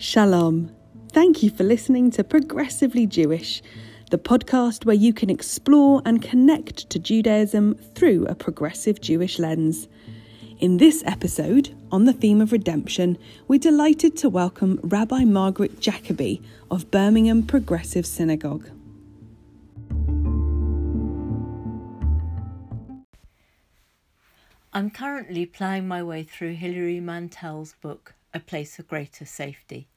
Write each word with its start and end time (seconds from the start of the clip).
Shalom. 0.00 0.74
Thank 1.12 1.42
you 1.42 1.50
for 1.50 1.62
listening 1.62 2.10
to 2.12 2.24
Progressively 2.24 3.06
Jewish, 3.06 3.60
the 4.10 4.16
podcast 4.16 4.86
where 4.86 4.96
you 4.96 5.12
can 5.12 5.28
explore 5.28 6.00
and 6.06 6.22
connect 6.22 6.88
to 6.88 6.98
Judaism 6.98 7.74
through 7.74 8.24
a 8.24 8.34
progressive 8.34 9.02
Jewish 9.02 9.38
lens. 9.38 9.88
In 10.58 10.78
this 10.78 11.02
episode, 11.04 11.76
on 11.92 12.06
the 12.06 12.14
theme 12.14 12.40
of 12.40 12.50
redemption, 12.50 13.18
we're 13.46 13.58
delighted 13.58 14.16
to 14.16 14.30
welcome 14.30 14.80
Rabbi 14.82 15.24
Margaret 15.24 15.80
Jacoby 15.80 16.40
of 16.70 16.90
Birmingham 16.90 17.42
Progressive 17.42 18.06
Synagogue. 18.06 18.70
I'm 24.72 24.88
currently 24.88 25.44
ploughing 25.44 25.86
my 25.86 26.02
way 26.02 26.22
through 26.22 26.54
Hilary 26.54 27.00
Mantel's 27.00 27.74
book, 27.82 28.14
A 28.32 28.38
Place 28.38 28.78
of 28.78 28.86
Greater 28.86 29.24
Safety. 29.24 29.88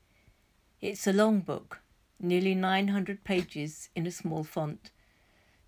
It's 0.82 1.06
a 1.06 1.14
long 1.14 1.42
book, 1.42 1.82
nearly 2.20 2.56
900 2.56 3.24
pages 3.24 3.90
in 3.96 4.08
a 4.08 4.12
small 4.12 4.44
font. 4.44 4.90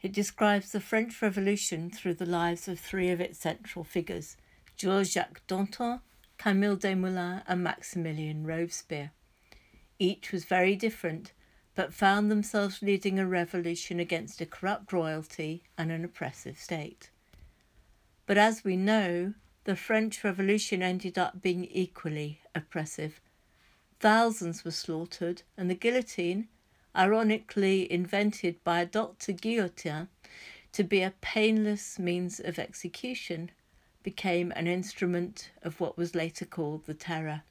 It 0.02 0.12
describes 0.12 0.72
the 0.72 0.80
French 0.80 1.22
Revolution 1.22 1.92
through 1.92 2.16
the 2.16 2.26
lives 2.26 2.68
of 2.68 2.80
three 2.80 3.12
of 3.12 3.22
its 3.22 3.38
central 3.38 3.86
figures 3.86 4.36
Georges 4.76 5.14
Jacques 5.14 5.46
Danton, 5.46 6.02
Camille 6.40 6.76
Desmoulins, 6.76 7.44
and 7.48 7.64
Maximilien 7.64 8.48
Robespierre. 8.48 9.12
Each 10.00 10.32
was 10.32 10.46
very 10.46 10.76
different, 10.76 11.34
but 11.76 11.94
found 11.94 12.32
themselves 12.32 12.82
leading 12.82 13.20
a 13.20 13.28
revolution 13.28 14.00
against 14.00 14.42
a 14.42 14.46
corrupt 14.48 14.92
royalty 14.92 15.62
and 15.78 15.92
an 15.92 16.04
oppressive 16.04 16.58
state. 16.58 17.12
But 18.26 18.40
as 18.40 18.64
we 18.64 18.76
know, 18.76 19.36
the 19.66 19.76
French 19.76 20.24
Revolution 20.24 20.84
ended 20.84 21.18
up 21.18 21.42
being 21.42 21.66
equally 21.66 22.40
oppressive. 22.54 23.20
Thousands 24.00 24.64
were 24.64 24.70
slaughtered, 24.70 25.42
and 25.58 25.72
the 25.72 25.76
guillotine, 25.76 26.48
ironically 26.96 27.92
invented 27.92 28.64
by 28.64 28.86
Dr. 28.86 29.34
Guillotin 29.34 30.08
to 30.72 30.84
be 30.84 31.02
a 31.02 31.16
painless 31.20 31.98
means 31.98 32.40
of 32.40 32.60
execution, 32.60 33.50
became 34.04 34.54
an 34.56 34.68
instrument 34.68 35.50
of 35.64 35.80
what 35.80 35.98
was 35.98 36.14
later 36.14 36.46
called 36.46 36.86
the 36.86 36.94
Terror. 36.94 37.42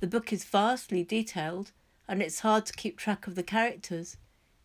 The 0.00 0.08
book 0.08 0.32
is 0.32 0.44
vastly 0.44 1.04
detailed, 1.04 1.70
and 2.08 2.20
it's 2.20 2.40
hard 2.40 2.66
to 2.66 2.72
keep 2.72 2.98
track 2.98 3.28
of 3.28 3.36
the 3.36 3.44
characters, 3.44 4.16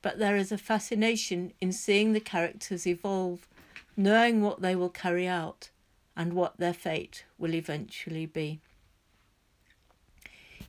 but 0.02 0.18
there 0.18 0.36
is 0.36 0.52
a 0.52 0.58
fascination 0.58 1.54
in 1.62 1.72
seeing 1.72 2.14
the 2.14 2.20
characters 2.20 2.88
evolve 2.88 3.48
knowing 3.96 4.42
what 4.42 4.62
they 4.62 4.76
will 4.76 4.90
carry 4.90 5.28
out 5.28 5.70
and 6.16 6.34
what 6.34 6.58
their 6.58 6.74
fate 6.74 7.26
will 7.38 7.54
eventually 7.54 8.26
be. 8.26 8.60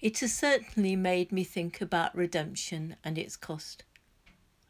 It 0.01 0.19
has 0.19 0.35
certainly 0.35 0.97
made 0.97 1.33
me 1.33 1.45
think 1.45 1.81
about 1.81 2.15
redemption 2.15 2.97
and 3.03 3.17
its 3.17 3.37
cost. 3.37 3.85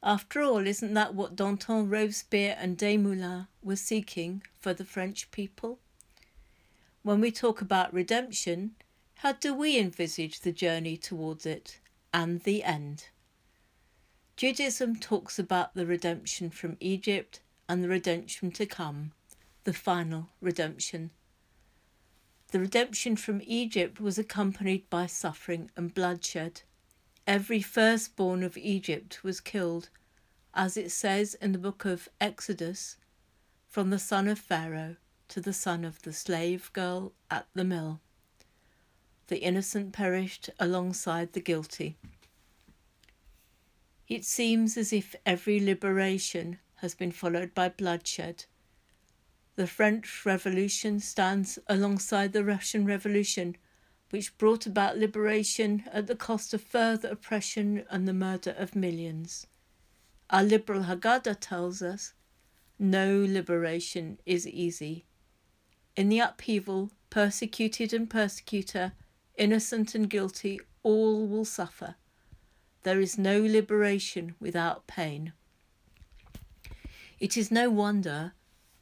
After 0.03 0.43
all, 0.43 0.67
isn't 0.67 0.95
that 0.95 1.15
what 1.15 1.35
Danton, 1.35 1.89
Robespierre, 1.89 2.57
and 2.59 2.77
Desmoulins 2.77 3.49
were 3.63 3.77
seeking 3.77 4.43
for 4.61 4.75
the 4.75 4.85
French 4.85 5.31
people? 5.31 5.79
When 7.03 7.21
we 7.21 7.31
talk 7.31 7.61
about 7.61 7.93
redemption, 7.93 8.77
how 9.17 9.33
do 9.33 9.55
we 9.55 9.79
envisage 9.79 10.41
the 10.41 10.53
journey 10.53 10.97
towards 10.97 11.47
it 11.47 11.81
and 12.13 12.43
the 12.43 12.63
end? 12.63 13.09
Judaism 14.37 14.97
talks 14.97 15.39
about 15.39 15.75
the 15.75 15.87
redemption 15.87 16.51
from 16.51 16.77
Egypt 16.81 17.41
and 17.69 17.83
the 17.83 17.89
redemption 17.89 18.51
to 18.53 18.67
come, 18.67 19.13
the 19.65 19.73
final 19.73 20.29
redemption. 20.41 21.11
The 22.53 22.61
redemption 22.61 23.17
from 23.17 23.43
Egypt 23.45 24.01
was 24.01 24.19
accompanied 24.19 24.89
by 24.89 25.07
suffering 25.07 25.71
and 25.77 25.93
bloodshed. 25.93 26.63
Every 27.27 27.61
firstborn 27.61 28.43
of 28.43 28.57
Egypt 28.57 29.25
was 29.25 29.41
killed, 29.41 29.89
as 30.55 30.77
it 30.77 30.91
says 30.91 31.35
in 31.35 31.53
the 31.53 31.59
book 31.59 31.85
of 31.85 32.09
Exodus, 32.21 32.97
from 33.69 33.91
the 33.91 33.99
son 33.99 34.29
of 34.29 34.39
Pharaoh 34.39 34.97
to 35.29 35.41
the 35.41 35.53
son 35.53 35.85
of 35.85 36.03
the 36.03 36.13
slave 36.13 36.71
girl 36.73 37.13
at 37.31 37.47
the 37.55 37.65
mill. 37.65 38.01
The 39.29 39.39
innocent 39.39 39.93
perished 39.93 40.51
alongside 40.61 41.33
the 41.33 41.41
guilty. 41.41 41.97
It 44.07 44.25
seems 44.25 44.77
as 44.77 44.93
if 44.93 45.17
every 45.25 45.59
liberation 45.59 46.59
has 46.77 46.95
been 46.95 47.11
followed 47.11 47.55
by 47.55 47.71
bloodshed. 47.71 48.45
The 49.57 49.67
French 49.69 50.27
Revolution 50.27 50.99
stands 50.99 51.61
alongside 51.69 52.33
the 52.33 52.45
Russian 52.45 52.87
Revolution, 52.87 53.57
which 54.11 54.37
brought 54.37 54.67
about 54.67 54.99
liberation 54.99 55.85
at 55.93 56.09
the 56.09 56.17
cost 56.17 56.53
of 56.53 56.63
further 56.63 57.09
oppression 57.09 57.85
and 57.89 58.09
the 58.09 58.13
murder 58.13 58.55
of 58.59 58.75
millions. 58.75 59.47
Our 60.29 60.43
liberal 60.43 60.85
Haggadah 60.85 61.39
tells 61.39 61.83
us 61.83 62.15
no 62.79 63.25
liberation 63.29 64.19
is 64.27 64.49
easy. 64.49 65.07
In 65.95 66.09
the 66.09 66.19
upheaval, 66.19 66.91
persecuted 67.11 67.93
and 67.93 68.11
persecutor, 68.11 68.93
innocent 69.37 69.95
and 69.95 70.11
guilty, 70.11 70.61
all 70.83 71.29
will 71.29 71.45
suffer. 71.45 71.95
There 72.83 73.01
is 73.01 73.17
no 73.17 73.41
liberation 73.41 74.35
without 74.41 74.89
pain. 74.89 75.33
It 77.21 77.37
is 77.37 77.53
no 77.53 77.71
wonder 77.71 78.33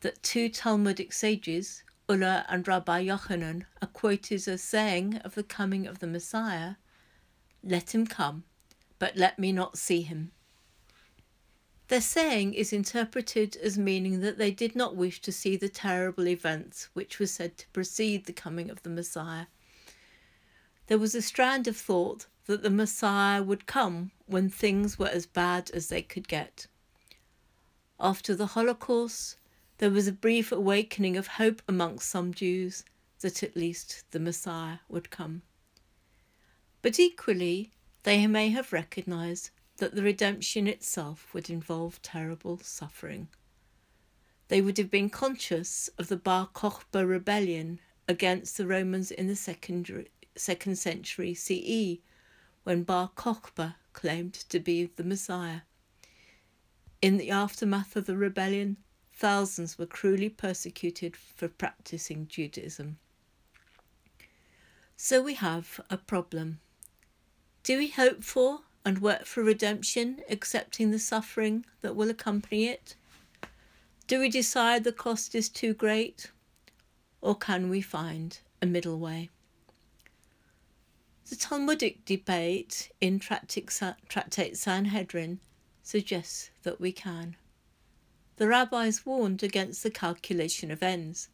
that 0.02 0.22
two 0.22 0.48
Talmudic 0.48 1.12
sages, 1.12 1.82
Ulla 2.08 2.44
and 2.48 2.66
Rabbi 2.68 3.06
Yochanan, 3.06 3.64
are 3.80 3.88
quoted 3.88 4.46
as 4.46 4.62
saying 4.62 5.16
of 5.18 5.34
the 5.34 5.42
coming 5.42 5.86
of 5.86 6.00
the 6.00 6.06
Messiah, 6.06 6.74
Let 7.64 7.94
him 7.94 8.06
come, 8.06 8.44
but 8.98 9.16
let 9.16 9.38
me 9.38 9.52
not 9.52 9.78
see 9.78 10.02
him. 10.02 10.32
Their 11.88 12.00
saying 12.00 12.54
is 12.54 12.72
interpreted 12.72 13.56
as 13.56 13.76
meaning 13.78 14.20
that 14.20 14.38
they 14.38 14.50
did 14.50 14.74
not 14.74 14.96
wish 14.96 15.20
to 15.22 15.32
see 15.32 15.56
the 15.56 15.68
terrible 15.68 16.26
events 16.26 16.88
which 16.94 17.18
were 17.18 17.26
said 17.26 17.58
to 17.58 17.68
precede 17.68 18.24
the 18.24 18.32
coming 18.32 18.70
of 18.70 18.82
the 18.82 18.90
Messiah. 18.90 19.46
There 20.86 20.98
was 20.98 21.14
a 21.14 21.22
strand 21.22 21.68
of 21.68 21.76
thought 21.76 22.26
that 22.46 22.62
the 22.62 22.70
Messiah 22.70 23.42
would 23.42 23.66
come 23.66 24.10
when 24.26 24.48
things 24.48 24.98
were 24.98 25.08
as 25.08 25.26
bad 25.26 25.70
as 25.72 25.88
they 25.88 26.02
could 26.02 26.28
get. 26.28 26.66
After 28.00 28.34
the 28.34 28.46
Holocaust, 28.46 29.36
there 29.82 29.90
was 29.90 30.06
a 30.06 30.12
brief 30.12 30.52
awakening 30.52 31.16
of 31.16 31.26
hope 31.26 31.60
amongst 31.66 32.08
some 32.08 32.32
Jews 32.32 32.84
that 33.20 33.42
at 33.42 33.56
least 33.56 34.04
the 34.12 34.20
Messiah 34.20 34.76
would 34.88 35.10
come. 35.10 35.42
But 36.82 37.00
equally, 37.00 37.72
they 38.04 38.28
may 38.28 38.50
have 38.50 38.72
recognized 38.72 39.50
that 39.78 39.96
the 39.96 40.04
redemption 40.04 40.68
itself 40.68 41.34
would 41.34 41.50
involve 41.50 42.00
terrible 42.00 42.58
suffering. 42.58 43.26
They 44.46 44.60
would 44.60 44.78
have 44.78 44.88
been 44.88 45.10
conscious 45.10 45.90
of 45.98 46.06
the 46.06 46.16
Bar 46.16 46.50
Kokhba 46.54 47.04
rebellion 47.04 47.80
against 48.06 48.56
the 48.56 48.68
Romans 48.68 49.10
in 49.10 49.26
the 49.26 49.34
second, 49.34 50.06
second 50.36 50.78
century 50.78 51.34
CE, 51.34 51.98
when 52.62 52.84
Bar 52.84 53.10
Kokhba 53.16 53.74
claimed 53.94 54.34
to 54.34 54.60
be 54.60 54.84
the 54.84 55.02
Messiah. 55.02 55.62
In 57.00 57.16
the 57.16 57.32
aftermath 57.32 57.96
of 57.96 58.06
the 58.06 58.16
rebellion, 58.16 58.76
thousands 59.14 59.78
were 59.78 59.86
cruelly 59.86 60.28
persecuted 60.28 61.16
for 61.16 61.48
practicing 61.48 62.26
Judaism. 62.26 62.98
So 64.96 65.22
we 65.22 65.34
have 65.34 65.80
a 65.90 65.96
problem. 65.96 66.60
Do 67.62 67.78
we 67.78 67.88
hope 67.88 68.24
for 68.24 68.60
and 68.84 69.00
work 69.00 69.24
for 69.24 69.42
redemption, 69.42 70.20
accepting 70.28 70.90
the 70.90 70.98
suffering 70.98 71.64
that 71.82 71.94
will 71.94 72.10
accompany 72.10 72.66
it? 72.66 72.96
Do 74.06 74.18
we 74.18 74.28
decide 74.28 74.82
the 74.82 74.92
cost 74.92 75.34
is 75.34 75.48
too 75.48 75.74
great? 75.74 76.32
Or 77.20 77.36
can 77.36 77.70
we 77.70 77.80
find 77.80 78.38
a 78.60 78.66
middle 78.66 78.98
way? 78.98 79.30
The 81.30 81.36
Talmudic 81.36 82.04
debate 82.04 82.90
in 83.00 83.20
Tractate 83.20 84.56
Sanhedrin 84.56 85.40
suggests 85.82 86.50
that 86.64 86.80
we 86.80 86.92
can. 86.92 87.36
The 88.36 88.48
rabbis 88.48 89.04
warned 89.04 89.42
against 89.42 89.82
the 89.82 89.90
calculation 89.90 90.70
of 90.70 90.82
ends. 90.82 91.28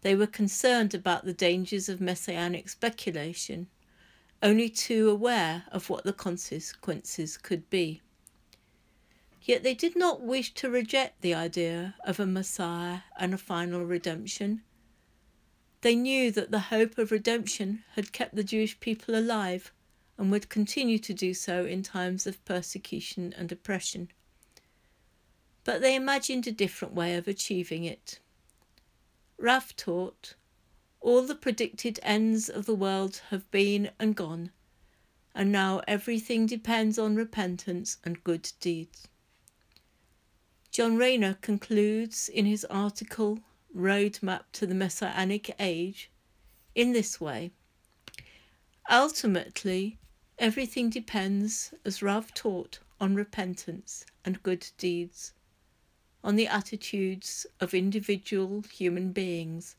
They 0.00 0.14
were 0.14 0.26
concerned 0.26 0.94
about 0.94 1.24
the 1.24 1.32
dangers 1.32 1.88
of 1.88 2.00
messianic 2.00 2.68
speculation, 2.68 3.68
only 4.42 4.68
too 4.68 5.08
aware 5.08 5.64
of 5.70 5.88
what 5.88 6.04
the 6.04 6.12
consequences 6.12 7.36
could 7.36 7.70
be. 7.70 8.00
Yet 9.42 9.62
they 9.62 9.74
did 9.74 9.96
not 9.96 10.22
wish 10.22 10.54
to 10.54 10.70
reject 10.70 11.20
the 11.20 11.34
idea 11.34 11.96
of 12.04 12.18
a 12.18 12.26
Messiah 12.26 13.00
and 13.18 13.34
a 13.34 13.38
final 13.38 13.84
redemption. 13.84 14.62
They 15.80 15.96
knew 15.96 16.30
that 16.30 16.50
the 16.50 16.60
hope 16.70 16.96
of 16.96 17.10
redemption 17.10 17.84
had 17.94 18.12
kept 18.12 18.36
the 18.36 18.44
Jewish 18.44 18.78
people 18.78 19.16
alive 19.16 19.72
and 20.16 20.30
would 20.30 20.48
continue 20.48 20.98
to 21.00 21.12
do 21.12 21.34
so 21.34 21.64
in 21.64 21.82
times 21.82 22.26
of 22.26 22.44
persecution 22.44 23.34
and 23.36 23.50
oppression. 23.50 24.10
But 25.64 25.80
they 25.80 25.94
imagined 25.94 26.46
a 26.46 26.52
different 26.52 26.94
way 26.94 27.14
of 27.14 27.28
achieving 27.28 27.84
it. 27.84 28.18
Rav 29.38 29.76
taught, 29.76 30.34
All 31.00 31.22
the 31.22 31.36
predicted 31.36 32.00
ends 32.02 32.48
of 32.48 32.66
the 32.66 32.74
world 32.74 33.22
have 33.30 33.48
been 33.52 33.90
and 33.98 34.16
gone, 34.16 34.50
and 35.34 35.52
now 35.52 35.80
everything 35.86 36.46
depends 36.46 36.98
on 36.98 37.14
repentance 37.14 37.98
and 38.04 38.24
good 38.24 38.50
deeds. 38.60 39.06
John 40.72 40.96
Rayner 40.96 41.34
concludes 41.34 42.28
in 42.28 42.46
his 42.46 42.64
article 42.64 43.40
Roadmap 43.74 44.44
to 44.52 44.66
the 44.66 44.74
Messianic 44.74 45.54
Age 45.60 46.10
in 46.74 46.92
this 46.92 47.20
way 47.20 47.52
Ultimately, 48.90 49.98
everything 50.38 50.90
depends, 50.90 51.72
as 51.84 52.02
Rav 52.02 52.34
taught, 52.34 52.80
on 53.00 53.14
repentance 53.14 54.04
and 54.24 54.42
good 54.42 54.66
deeds, 54.76 55.32
on 56.24 56.36
the 56.36 56.46
attitudes 56.46 57.46
of 57.60 57.74
individual 57.74 58.62
human 58.72 59.12
beings, 59.12 59.76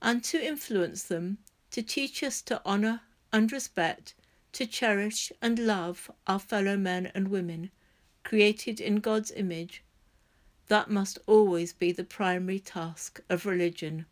and 0.00 0.24
to 0.24 0.42
influence 0.42 1.02
them 1.02 1.38
to 1.70 1.82
teach 1.82 2.22
us 2.22 2.40
to 2.42 2.64
honour 2.64 3.00
and 3.32 3.50
respect, 3.52 4.14
to 4.52 4.66
cherish 4.66 5.32
and 5.42 5.58
love 5.58 6.10
our 6.26 6.38
fellow 6.38 6.76
men 6.76 7.10
and 7.14 7.28
women 7.28 7.70
created 8.22 8.80
in 8.80 8.96
God's 8.96 9.32
image. 9.32 9.82
That 10.68 10.88
must 10.88 11.18
always 11.26 11.72
be 11.72 11.92
the 11.92 12.04
primary 12.04 12.60
task 12.60 13.20
of 13.28 13.44
religion. 13.44 14.06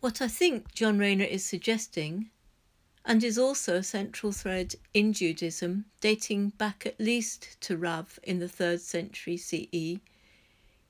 What 0.00 0.20
I 0.20 0.28
think 0.28 0.72
John 0.74 0.98
Rayner 0.98 1.24
is 1.24 1.44
suggesting, 1.44 2.30
and 3.08 3.22
is 3.22 3.38
also 3.38 3.76
a 3.76 3.82
central 3.84 4.32
thread 4.32 4.74
in 4.92 5.12
Judaism 5.12 5.84
dating 6.00 6.50
back 6.50 6.84
at 6.84 7.00
least 7.00 7.56
to 7.60 7.76
Rav 7.76 8.18
in 8.24 8.40
the 8.40 8.46
3rd 8.46 8.80
century 8.80 9.36
CE, 9.36 10.00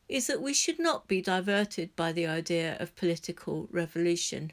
is 0.09 0.27
that 0.27 0.41
we 0.41 0.55
should 0.55 0.79
not 0.79 1.07
be 1.07 1.21
diverted 1.21 1.95
by 1.95 2.13
the 2.13 2.27
idea 2.27 2.79
of 2.81 2.97
political 2.97 3.69
revolution. 3.71 4.53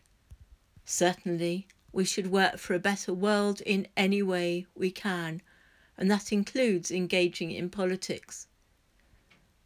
Certainly, 0.83 1.67
we 1.93 2.03
should 2.03 2.29
work 2.29 2.57
for 2.57 2.73
a 2.73 2.79
better 2.79 3.13
world 3.13 3.61
in 3.61 3.87
any 3.95 4.21
way 4.21 4.65
we 4.75 4.91
can, 4.91 5.41
and 5.97 6.11
that 6.11 6.33
includes 6.33 6.91
engaging 6.91 7.51
in 7.51 7.69
politics. 7.69 8.47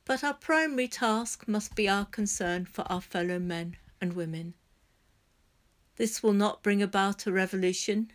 But 0.05 0.23
our 0.23 0.35
primary 0.35 0.87
task 0.87 1.47
must 1.47 1.73
be 1.73 1.89
our 1.89 2.05
concern 2.05 2.65
for 2.65 2.83
our 2.83 3.01
fellow 3.01 3.39
men 3.39 3.77
and 3.99 4.13
women. 4.13 4.53
This 5.97 6.21
will 6.21 6.33
not 6.33 6.63
bring 6.63 6.81
about 6.81 7.25
a 7.25 7.31
revolution. 7.31 8.11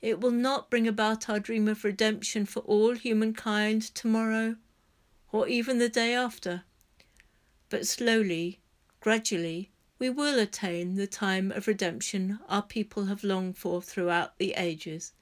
It 0.00 0.20
will 0.20 0.30
not 0.30 0.70
bring 0.70 0.86
about 0.86 1.28
our 1.28 1.40
dream 1.40 1.66
of 1.66 1.84
redemption 1.84 2.46
for 2.46 2.60
all 2.60 2.94
humankind 2.94 3.82
tomorrow 3.94 4.56
or 5.32 5.48
even 5.48 5.78
the 5.78 5.88
day 5.88 6.14
after. 6.14 6.62
But 7.68 7.86
slowly, 7.86 8.60
gradually, 9.00 9.72
we 9.98 10.08
will 10.08 10.38
attain 10.38 10.94
the 10.94 11.08
time 11.08 11.50
of 11.50 11.66
redemption 11.66 12.38
our 12.48 12.62
people 12.62 13.06
have 13.06 13.24
longed 13.24 13.58
for 13.58 13.82
throughout 13.82 14.38
the 14.38 14.52
ages. 14.52 15.12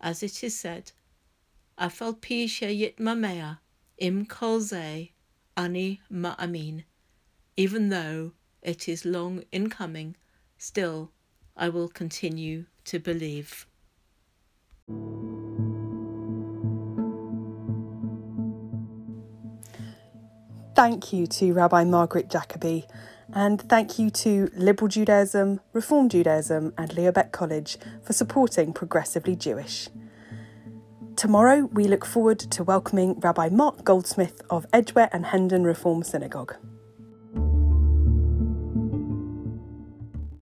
As 0.00 0.22
it 0.22 0.44
is 0.44 0.58
said, 0.58 0.92
Afal 1.78 2.20
pi 2.20 2.46
mamea 2.98 3.60
im 3.96 4.26
kolze 4.26 5.12
ani 5.56 6.02
ma'amin. 6.12 6.84
Even 7.56 7.88
though 7.88 8.32
it 8.62 8.88
is 8.88 9.04
long 9.06 9.42
in 9.50 9.70
coming, 9.70 10.16
still 10.58 11.12
I 11.56 11.68
will 11.70 11.88
continue 11.88 12.66
to 12.84 12.98
believe. 12.98 13.66
Thank 20.74 21.12
you 21.12 21.26
to 21.26 21.52
Rabbi 21.52 21.82
Margaret 21.84 22.30
Jacoby 22.30 22.86
and 23.34 23.60
thank 23.60 23.98
you 23.98 24.10
to 24.10 24.48
Liberal 24.54 24.88
Judaism, 24.88 25.60
Reform 25.72 26.08
Judaism, 26.08 26.72
and 26.78 26.94
Leo 26.94 27.12
Baeck 27.12 27.32
College 27.32 27.76
for 28.02 28.12
supporting 28.12 28.72
Progressively 28.72 29.36
Jewish. 29.36 29.88
Tomorrow, 31.16 31.68
we 31.72 31.84
look 31.84 32.06
forward 32.06 32.38
to 32.38 32.62
welcoming 32.62 33.18
Rabbi 33.18 33.48
Mark 33.48 33.84
Goldsmith 33.84 34.40
of 34.50 34.66
Edgware 34.72 35.10
and 35.12 35.26
Hendon 35.26 35.64
Reform 35.64 36.04
Synagogue. 36.04 36.54